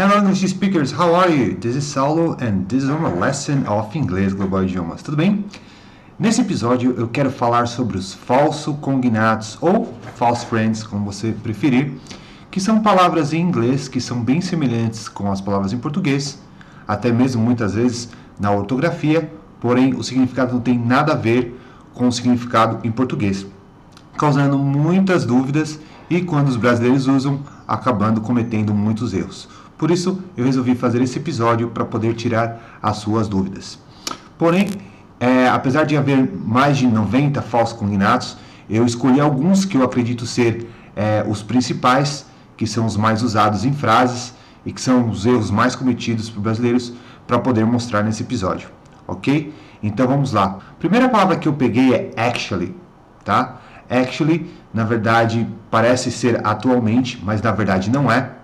[0.00, 1.54] Hello English speakers, how are you?
[1.56, 5.02] This is Saulo and this is a lesson of Inglês Global Idiomas.
[5.02, 5.44] Tudo bem?
[6.18, 11.92] Nesse episódio eu quero falar sobre os falso cognatos ou false friends, como você preferir,
[12.50, 16.38] que são palavras em inglês que são bem semelhantes com as palavras em português,
[16.88, 18.08] até mesmo muitas vezes
[18.38, 19.30] na ortografia,
[19.60, 21.60] porém o significado não tem nada a ver
[21.92, 23.44] com o significado em português,
[24.16, 25.78] causando muitas dúvidas
[26.08, 29.59] e quando os brasileiros usam, acabando cometendo muitos erros.
[29.80, 33.78] Por isso, eu resolvi fazer esse episódio para poder tirar as suas dúvidas.
[34.36, 34.68] Porém,
[35.18, 38.36] é, apesar de haver mais de 90 falsos cognatos,
[38.68, 42.26] eu escolhi alguns que eu acredito ser é, os principais,
[42.58, 44.34] que são os mais usados em frases
[44.66, 46.92] e que são os erros mais cometidos por brasileiros
[47.26, 48.68] para poder mostrar nesse episódio,
[49.08, 49.50] ok?
[49.82, 50.58] Então vamos lá.
[50.78, 52.76] Primeira palavra que eu peguei é actually,
[53.24, 53.62] tá?
[53.88, 58.39] Actually, na verdade, parece ser atualmente, mas na verdade não é.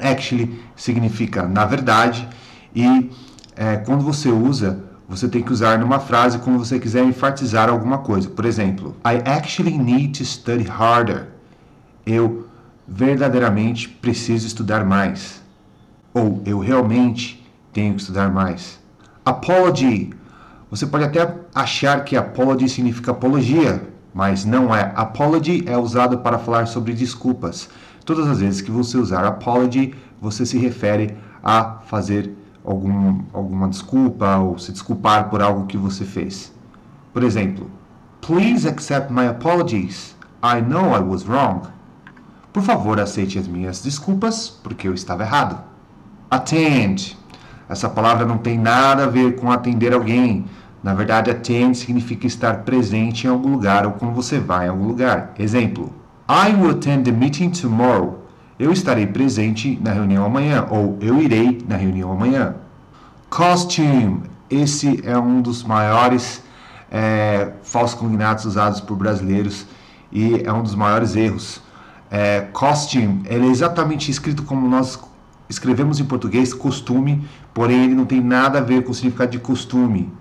[0.00, 2.28] Actually significa na verdade
[2.74, 3.10] e
[3.56, 7.98] é, quando você usa, você tem que usar numa frase quando você quiser enfatizar alguma
[7.98, 8.28] coisa.
[8.30, 11.28] Por exemplo, I actually need to study harder.
[12.06, 12.48] Eu
[12.86, 15.42] verdadeiramente preciso estudar mais.
[16.14, 18.80] Ou eu realmente tenho que estudar mais.
[19.24, 20.10] Apology.
[20.70, 23.82] Você pode até achar que apology significa apologia,
[24.14, 24.92] mas não é.
[24.94, 27.68] Apology é usado para falar sobre desculpas.
[28.10, 34.36] Todas as vezes que você usar apology, você se refere a fazer algum, alguma desculpa
[34.38, 36.52] ou se desculpar por algo que você fez.
[37.12, 37.70] Por exemplo,
[38.20, 40.16] Please accept my apologies.
[40.42, 41.68] I know I was wrong.
[42.52, 45.60] Por favor, aceite as minhas desculpas, porque eu estava errado.
[46.28, 47.16] Attend.
[47.68, 50.46] Essa palavra não tem nada a ver com atender alguém.
[50.82, 54.88] Na verdade, attend significa estar presente em algum lugar ou quando você vai em algum
[54.88, 55.32] lugar.
[55.38, 55.99] Exemplo:
[56.32, 58.24] I will attend the meeting tomorrow.
[58.56, 62.54] Eu estarei presente na reunião amanhã ou eu irei na reunião amanhã.
[63.28, 64.22] Costume.
[64.48, 66.40] Esse é um dos maiores
[66.88, 69.66] é, falsos cognatos usados por brasileiros
[70.12, 71.60] e é um dos maiores erros.
[72.08, 75.00] É, costume, ele é exatamente escrito como nós
[75.48, 79.40] escrevemos em português, costume, porém ele não tem nada a ver com o significado de
[79.40, 80.12] costume,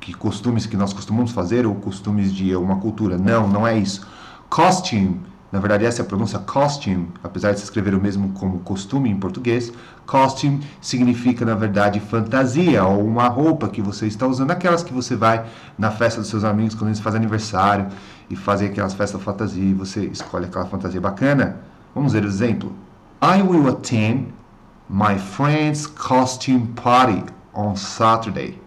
[0.00, 3.18] que costumes que nós costumamos fazer ou costumes de uma cultura.
[3.18, 4.06] Não, não é isso.
[4.48, 5.20] Costume
[5.50, 9.08] na verdade, essa é a pronúncia costume, apesar de se escrever o mesmo como costume
[9.08, 9.72] em português.
[10.06, 15.16] Costume significa, na verdade, fantasia ou uma roupa que você está usando, aquelas que você
[15.16, 15.46] vai
[15.78, 17.86] na festa dos seus amigos quando eles fazem aniversário
[18.28, 21.56] e fazem aquelas festas fantasia e você escolhe aquela fantasia bacana.
[21.94, 22.74] Vamos ver o exemplo.
[23.22, 24.26] I will attend
[24.90, 28.60] my friend's costume party on Saturday.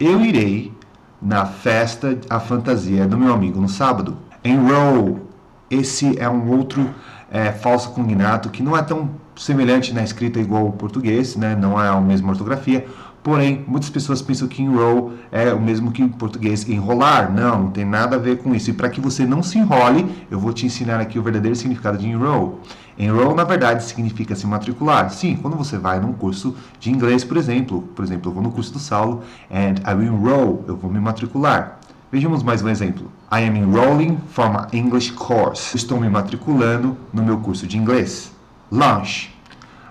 [0.00, 0.72] Eu irei
[1.20, 4.16] na festa, a fantasia do meu amigo no sábado.
[4.42, 5.25] Enroll
[5.70, 6.88] esse é um outro
[7.30, 11.54] é, falso cognato que não é tão semelhante na escrita igual ao português, né?
[11.54, 12.86] não é a mesma ortografia,
[13.22, 17.32] porém muitas pessoas pensam que enroll é o mesmo que em português enrolar.
[17.32, 18.70] Não, não tem nada a ver com isso.
[18.70, 21.98] E para que você não se enrole, eu vou te ensinar aqui o verdadeiro significado
[21.98, 22.60] de enroll.
[22.98, 25.10] Enroll, na verdade, significa se matricular.
[25.10, 28.50] Sim, quando você vai num curso de inglês, por exemplo, por exemplo, eu vou no
[28.50, 31.78] curso do Saulo and I will enroll, eu vou me matricular.
[32.10, 33.10] Vejamos mais um exemplo.
[33.28, 35.76] I am enrolling for my English course.
[35.76, 38.30] Estou me matriculando no meu curso de inglês.
[38.70, 39.34] Lunch.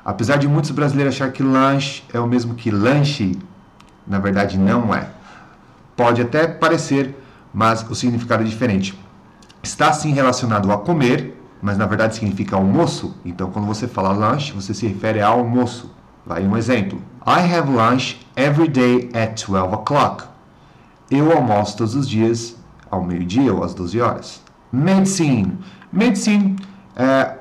[0.06, 3.38] Apesar de muitos brasileiros achar que lunch é o mesmo que lanche,
[4.08, 5.10] na verdade não é.
[5.98, 7.14] Pode até parecer,
[7.54, 8.98] mas o significado é diferente.
[9.62, 13.18] Está sim relacionado a comer, mas na verdade significa almoço.
[13.26, 15.94] Então, quando você fala lunch, você se refere a almoço.
[16.26, 17.02] Vai um exemplo.
[17.28, 20.24] I have lunch every day at 12 o'clock.
[21.12, 22.56] Eu almoço todos os dias
[22.96, 24.42] ao meio-dia ou às 12 horas.
[24.72, 25.58] Medicine.
[25.92, 26.56] Medicine
[26.96, 27.38] é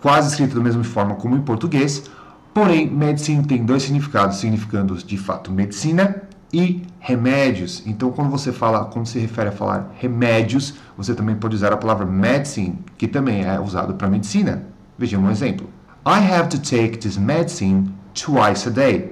[0.00, 2.10] quase escrito da mesma forma como em português,
[2.54, 7.82] porém, medicine tem dois significados, significando de fato medicina e remédios.
[7.86, 11.76] Então, quando você fala, quando se refere a falar remédios, você também pode usar a
[11.76, 14.64] palavra medicine, que também é usado para medicina.
[14.96, 15.68] Vejamos um exemplo.
[16.06, 19.10] I have to take this medicine twice a day.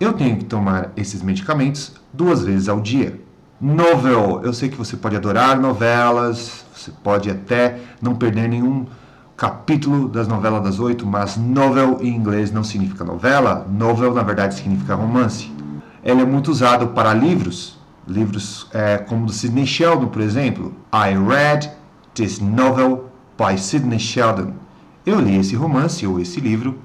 [0.00, 3.20] Eu tenho que tomar esses medicamentos duas vezes ao dia.
[3.60, 4.40] Novel.
[4.44, 8.86] Eu sei que você pode adorar novelas, você pode até não perder nenhum
[9.36, 13.66] capítulo das novelas das oito, mas novel em inglês não significa novela.
[13.68, 15.50] Novel, na verdade, significa romance.
[16.04, 20.72] Ele é muito usado para livros, livros é, como do Sidney Sheldon, por exemplo.
[20.92, 21.70] I read
[22.14, 24.54] this novel by Sidney Sheldon.
[25.04, 26.78] Eu li esse romance ou esse livro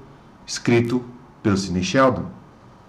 [0.44, 1.02] escrito
[1.42, 2.24] pelo Sidney Sheldon.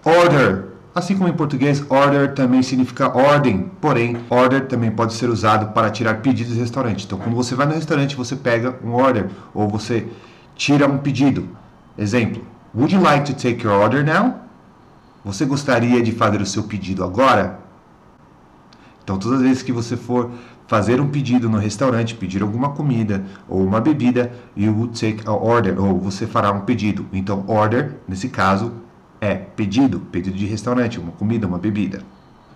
[0.04, 5.74] Order Assim como em português, order também significa ordem, porém, order também pode ser usado
[5.74, 7.04] para tirar pedidos de restaurante.
[7.04, 10.06] Então, quando você vai no restaurante, você pega um order ou você
[10.54, 11.50] tira um pedido.
[11.98, 12.42] Exemplo:
[12.74, 14.36] Would you like to take your order now?
[15.22, 17.58] Você gostaria de fazer o seu pedido agora?
[19.04, 20.30] Então, todas as vezes que você for
[20.66, 25.32] fazer um pedido no restaurante, pedir alguma comida ou uma bebida, you would take a
[25.32, 27.04] order, ou você fará um pedido.
[27.12, 28.85] Então, order, nesse caso,
[29.26, 32.02] é pedido, pedido de restaurante, uma comida, uma bebida.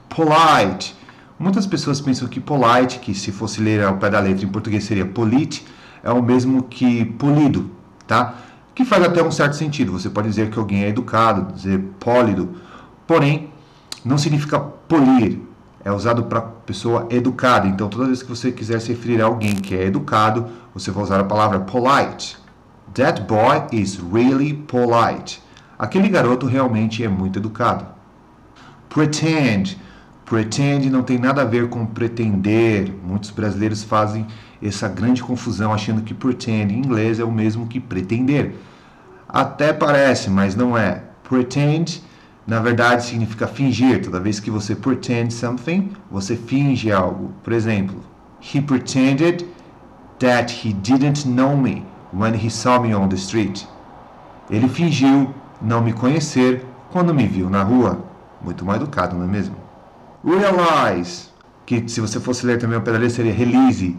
[0.08, 0.96] Polite.
[1.38, 4.84] Muitas pessoas pensam que polite, que se fosse ler ao pé da letra em português
[4.84, 5.67] seria polite,
[6.02, 7.70] é o mesmo que polido,
[8.06, 8.34] tá?
[8.75, 9.93] Que faz até um certo sentido.
[9.93, 12.56] Você pode dizer que alguém é educado, dizer pólido,
[13.06, 13.50] porém
[14.05, 15.38] não significa polir,
[15.84, 17.66] é usado para pessoa educada.
[17.66, 21.02] Então, toda vez que você quiser se referir a alguém que é educado, você vai
[21.02, 22.37] usar a palavra polite.
[22.94, 25.40] That boy is really polite.
[25.80, 27.86] Aquele garoto realmente é muito educado.
[28.90, 29.78] Pretend.
[30.26, 32.92] Pretend não tem nada a ver com pretender.
[33.02, 34.26] Muitos brasileiros fazem
[34.62, 38.56] essa grande confusão achando que pretend em inglês é o mesmo que pretender.
[39.26, 41.02] Até parece, mas não é.
[41.26, 42.02] Pretend
[42.46, 44.04] na verdade significa fingir.
[44.04, 47.32] Toda vez que você pretend something, você finge algo.
[47.42, 48.04] Por exemplo,
[48.42, 49.46] he pretended
[50.18, 53.66] that he didn't know me when he saw me on the street.
[54.50, 58.04] Ele fingiu não me conhecer quando me viu na rua.
[58.42, 59.56] Muito mal educado, não é mesmo?
[60.24, 61.28] Realize,
[61.66, 63.98] que se você fosse ler também o pedaço seria release,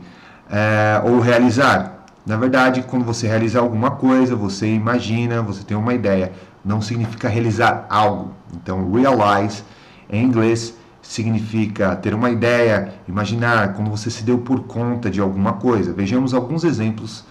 [0.49, 2.05] é, ou realizar.
[2.25, 6.31] Na verdade, quando você realiza alguma coisa, você imagina, você tem uma ideia
[6.63, 8.31] não significa realizar algo.
[8.53, 9.63] Então, realize
[10.09, 15.53] em inglês significa ter uma ideia, imaginar, quando você se deu por conta de alguma
[15.53, 15.93] coisa.
[15.93, 17.25] Vejamos alguns exemplos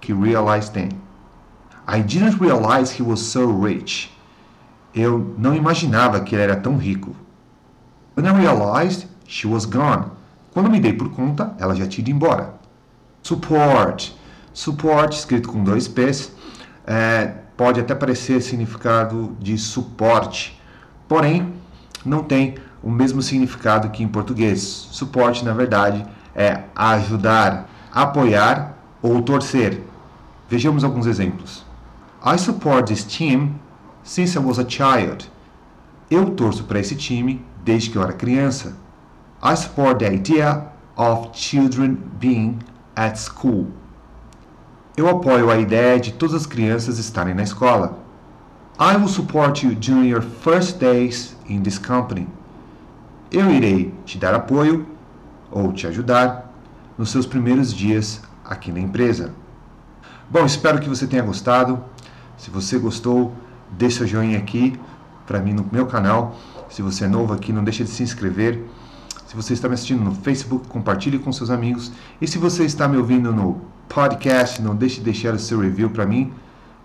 [0.00, 0.88] que realize tem.
[1.86, 4.10] I didn't realize he was so rich.
[4.94, 7.14] Eu não imaginava que ele era tão rico.
[8.16, 10.06] When I realized, she was gone.
[10.52, 12.54] Quando me dei por conta, ela já tinha ido embora.
[13.22, 14.12] Support.
[14.52, 16.30] Support, escrito com dois P's,
[16.86, 20.60] é, pode até parecer significado de suporte,
[21.08, 21.54] porém
[22.04, 24.60] não tem o mesmo significado que em português.
[24.60, 29.82] Suporte, na verdade, é ajudar, apoiar ou torcer.
[30.48, 31.64] Vejamos alguns exemplos.
[32.24, 33.58] I support this team
[34.04, 35.28] since I was a child.
[36.08, 38.76] Eu torço para esse time desde que eu era criança.
[39.42, 42.60] I support the idea of children being
[42.94, 43.66] at school.
[44.96, 47.98] Eu apoio a ideia de todas as crianças estarem na escola.
[48.78, 52.28] I will support you during your first days in this company.
[53.32, 54.86] Eu irei te dar apoio
[55.50, 56.52] ou te ajudar
[56.96, 59.34] nos seus primeiros dias aqui na empresa.
[60.30, 61.84] Bom, espero que você tenha gostado.
[62.42, 63.32] Se você gostou,
[63.70, 64.76] deixe seu joinha aqui
[65.28, 66.36] para mim no meu canal.
[66.68, 68.64] Se você é novo aqui, não deixe de se inscrever.
[69.28, 71.92] Se você está me assistindo no Facebook, compartilhe com seus amigos.
[72.20, 75.88] E se você está me ouvindo no podcast, não deixe de deixar o seu review
[75.90, 76.32] para mim.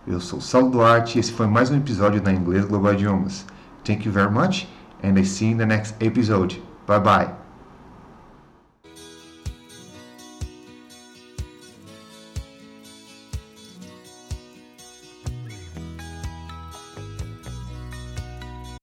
[0.06, 3.44] Eu sou Saulo Duarte e esse foi mais um episódio da Inglês Global Idiomas.
[3.84, 4.68] Thank you very much
[5.04, 6.62] and I see you in the next episode.
[6.86, 7.47] Bye bye.